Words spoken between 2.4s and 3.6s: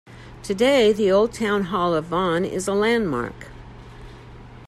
is a landmark.